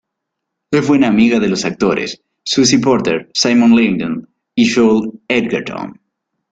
Es 0.71 0.87
buena 0.87 1.05
amiga 1.09 1.39
de 1.39 1.47
los 1.47 1.63
actores 1.63 2.23
Susie 2.43 2.79
Porter, 2.79 3.29
Simon 3.35 3.75
Lyndon 3.75 4.27
y 4.55 4.67
Joel 4.67 5.11
Edgerton. 5.27 6.01